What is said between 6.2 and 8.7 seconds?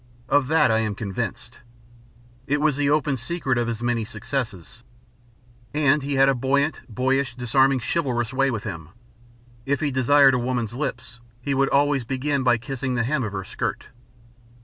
a buoyant, boyish, disarming, chivalrous way with